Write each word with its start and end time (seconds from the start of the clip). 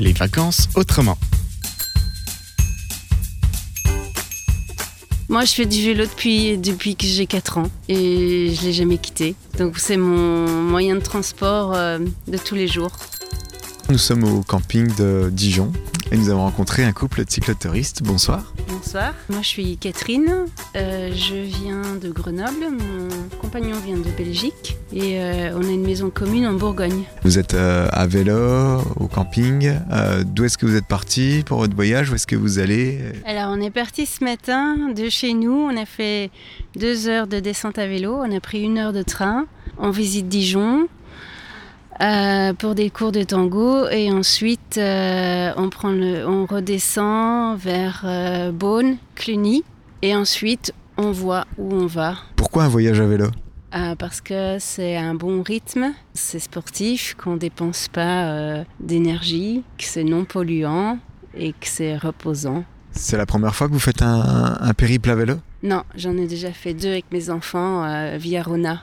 Les 0.00 0.14
vacances 0.14 0.66
autrement. 0.76 1.18
Moi, 5.28 5.44
je 5.44 5.52
fais 5.52 5.66
du 5.66 5.82
vélo 5.82 6.06
depuis, 6.06 6.56
depuis 6.56 6.96
que 6.96 7.04
j'ai 7.04 7.26
4 7.26 7.58
ans 7.58 7.70
et 7.86 8.54
je 8.54 8.62
l'ai 8.62 8.72
jamais 8.72 8.96
quitté. 8.96 9.34
Donc, 9.58 9.78
c'est 9.78 9.98
mon 9.98 10.48
moyen 10.62 10.94
de 10.94 11.00
transport 11.00 11.74
euh, 11.74 11.98
de 12.28 12.38
tous 12.38 12.54
les 12.54 12.66
jours. 12.66 12.92
Nous 13.90 13.98
sommes 13.98 14.24
au 14.24 14.42
camping 14.42 14.88
de 14.96 15.28
Dijon 15.30 15.70
et 16.10 16.16
nous 16.16 16.30
avons 16.30 16.44
rencontré 16.44 16.82
un 16.82 16.92
couple 16.92 17.26
de 17.26 17.30
cyclotouristes. 17.30 18.02
Bonsoir. 18.02 18.54
Bonsoir, 18.68 19.14
moi 19.28 19.42
je 19.42 19.48
suis 19.48 19.76
Catherine, 19.76 20.46
euh, 20.76 21.12
je 21.14 21.34
viens 21.34 21.96
de 22.00 22.08
Grenoble, 22.10 22.70
mon 22.70 23.08
compagnon 23.50 23.80
vient 23.84 23.96
de 23.96 24.10
Belgique 24.16 24.76
et 24.92 25.20
euh, 25.20 25.50
on 25.56 25.64
a 25.64 25.72
une 25.72 25.82
maison 25.82 26.08
commune 26.08 26.46
en 26.46 26.52
Bourgogne. 26.52 27.02
Vous 27.24 27.36
êtes 27.36 27.54
euh, 27.54 27.88
à 27.90 28.06
vélo, 28.06 28.80
au 28.94 29.08
camping. 29.08 29.74
Euh, 29.90 30.22
D'où 30.24 30.44
est-ce 30.44 30.56
que 30.56 30.66
vous 30.66 30.76
êtes 30.76 30.86
parti 30.86 31.42
pour 31.44 31.58
votre 31.58 31.74
voyage? 31.74 32.12
Où 32.12 32.14
est-ce 32.14 32.28
que 32.28 32.36
vous 32.36 32.60
allez? 32.60 33.00
Alors 33.26 33.48
on 33.50 33.60
est 33.60 33.72
parti 33.72 34.06
ce 34.06 34.22
matin 34.22 34.92
de 34.94 35.08
chez 35.08 35.34
nous, 35.34 35.50
on 35.52 35.76
a 35.76 35.84
fait 35.84 36.30
deux 36.76 37.08
heures 37.08 37.26
de 37.26 37.40
descente 37.40 37.76
à 37.78 37.88
vélo, 37.88 38.20
on 38.24 38.30
a 38.30 38.38
pris 38.38 38.62
une 38.62 38.78
heure 38.78 38.92
de 38.92 39.02
train, 39.02 39.46
on 39.78 39.90
visite 39.90 40.28
Dijon. 40.28 40.86
pour 42.60 42.76
des 42.76 42.88
cours 42.90 43.10
de 43.10 43.24
tango 43.24 43.88
et 43.88 44.12
ensuite 44.12 44.78
on, 44.78 45.68
prend 45.70 45.90
le, 45.90 46.24
on 46.24 46.46
redescend 46.46 47.58
vers 47.58 48.06
Beaune, 48.52 48.96
Cluny 49.16 49.64
et 50.02 50.14
ensuite 50.14 50.72
on 50.96 51.10
voit 51.10 51.46
où 51.58 51.74
on 51.74 51.86
va. 51.86 52.14
Pourquoi 52.36 52.62
un 52.62 52.68
voyage 52.68 53.00
à 53.00 53.06
vélo? 53.06 53.26
Ah, 53.72 53.94
parce 53.96 54.20
que 54.20 54.56
c'est 54.58 54.96
un 54.96 55.14
bon 55.14 55.42
rythme, 55.42 55.92
c'est 56.12 56.40
sportif, 56.40 57.14
qu'on 57.14 57.36
dépense 57.36 57.86
pas 57.88 58.24
euh, 58.30 58.64
d'énergie, 58.80 59.62
que 59.78 59.84
c'est 59.84 60.02
non 60.02 60.24
polluant 60.24 60.98
et 61.34 61.52
que 61.52 61.66
c'est 61.66 61.96
reposant. 61.96 62.64
C'est 62.90 63.16
la 63.16 63.26
première 63.26 63.54
fois 63.54 63.68
que 63.68 63.72
vous 63.72 63.78
faites 63.78 64.02
un, 64.02 64.58
un 64.60 64.74
périple 64.74 65.10
à 65.10 65.14
vélo? 65.14 65.36
Non, 65.62 65.84
j'en 65.94 66.16
ai 66.16 66.26
déjà 66.26 66.52
fait 66.52 66.74
deux 66.74 66.88
avec 66.88 67.04
mes 67.12 67.30
enfants 67.30 67.84
euh, 67.84 68.16
via 68.18 68.42
Rona. 68.42 68.82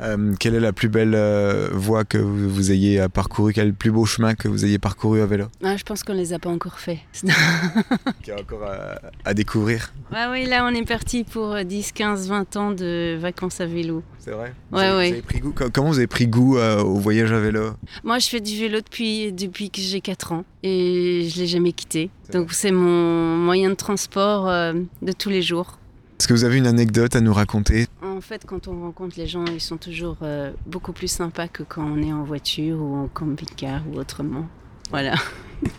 Euh, 0.00 0.34
Quelle 0.40 0.54
est 0.54 0.60
la 0.60 0.72
plus 0.72 0.88
belle 0.88 1.14
euh, 1.14 1.68
voie 1.72 2.04
que 2.04 2.18
vous, 2.18 2.48
vous 2.50 2.72
ayez 2.72 3.00
euh, 3.00 3.08
parcouru 3.08 3.52
Quel 3.52 3.64
est 3.66 3.68
le 3.70 3.74
plus 3.74 3.90
beau 3.90 4.04
chemin 4.04 4.34
que 4.34 4.48
vous 4.48 4.64
ayez 4.64 4.78
parcouru 4.78 5.20
à 5.20 5.26
vélo? 5.26 5.46
Ah, 5.62 5.76
je 5.76 5.84
pense 5.84 6.02
qu'on 6.02 6.14
les 6.14 6.32
a 6.32 6.38
pas 6.38 6.50
encore 6.50 6.78
fait. 6.78 6.98
Qui 8.22 8.30
est 8.30 8.40
encore 8.40 8.64
à, 8.64 9.00
à 9.24 9.34
découvrir. 9.34 9.92
ouais, 10.12 10.26
oui, 10.30 10.44
là 10.46 10.64
on 10.70 10.74
est 10.74 10.84
parti 10.86 11.24
pour 11.24 11.52
euh, 11.52 11.62
10, 11.64 11.92
15, 11.92 12.28
20 12.28 12.56
ans 12.56 12.70
de 12.72 13.16
vacances 13.20 13.60
à 13.60 13.66
vélo. 13.66 14.02
C'est 14.18 14.30
vrai? 14.32 14.46
Ouais, 14.46 14.52
vous 14.72 14.78
avez, 14.78 14.96
ouais. 14.96 15.06
vous 15.08 15.12
avez 15.14 15.22
pris 15.22 15.38
goût, 15.40 15.52
co- 15.52 15.70
Comment 15.72 15.88
vous 15.90 15.98
avez 15.98 16.06
pris 16.06 16.26
goût 16.26 16.56
euh, 16.58 16.82
au 16.82 16.94
voyage 16.96 17.32
à 17.32 17.38
vélo? 17.40 17.70
Moi, 18.02 18.18
je 18.18 18.28
fais 18.28 18.40
du 18.40 18.58
vélo 18.58 18.78
depuis, 18.80 19.32
depuis 19.32 19.70
que 19.70 19.80
j'ai 19.80 20.00
4 20.00 20.32
ans 20.32 20.44
et 20.62 21.28
je 21.30 21.38
l'ai 21.40 21.46
jamais 21.46 21.72
quitté. 21.72 22.10
Donc 22.32 22.52
c'est 22.52 22.70
mon 22.72 23.36
moyen 23.36 23.68
de 23.70 23.74
transport 23.74 24.46
de 24.46 25.12
tous 25.12 25.28
les 25.28 25.42
jours. 25.42 25.78
Est-ce 26.24 26.28
que 26.30 26.38
vous 26.38 26.44
avez 26.44 26.56
une 26.56 26.66
anecdote 26.66 27.16
à 27.16 27.20
nous 27.20 27.34
raconter? 27.34 27.86
En 28.02 28.22
fait, 28.22 28.46
quand 28.46 28.66
on 28.66 28.80
rencontre 28.80 29.16
les 29.18 29.26
gens, 29.26 29.44
ils 29.44 29.60
sont 29.60 29.76
toujours 29.76 30.16
euh, 30.22 30.52
beaucoup 30.64 30.94
plus 30.94 31.08
sympas 31.08 31.48
que 31.48 31.62
quand 31.62 31.84
on 31.84 32.02
est 32.02 32.14
en 32.14 32.24
voiture 32.24 32.80
ou 32.80 32.96
en 32.96 33.08
camping-car 33.08 33.82
ou 33.92 33.98
autrement. 33.98 34.48
Voilà. 34.88 35.16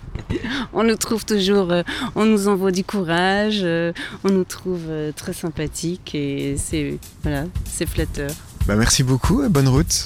on 0.73 0.83
nous 0.83 0.97
trouve 0.97 1.25
toujours, 1.25 1.71
euh, 1.71 1.81
on 2.13 2.25
nous 2.25 2.47
envoie 2.47 2.69
du 2.69 2.83
courage, 2.83 3.61
euh, 3.63 3.91
on 4.23 4.29
nous 4.29 4.43
trouve 4.43 4.83
euh, 4.87 5.11
très 5.11 5.33
sympathiques 5.33 6.13
et 6.13 6.57
c'est 6.57 6.99
voilà, 7.23 7.45
c'est 7.67 7.89
flatteur. 7.89 8.29
bah, 8.67 8.75
Merci 8.75 9.01
beaucoup 9.01 9.43
et 9.43 9.49
bonne 9.49 9.67
route 9.67 10.05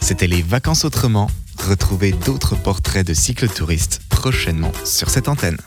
C'était 0.00 0.28
les 0.28 0.40
vacances 0.40 0.86
autrement. 0.86 1.28
Retrouvez 1.58 2.12
d'autres 2.12 2.56
portraits 2.56 3.06
de 3.06 3.12
cyclotouristes 3.12 4.00
prochainement 4.08 4.72
sur 4.86 5.10
cette 5.10 5.28
antenne. 5.28 5.58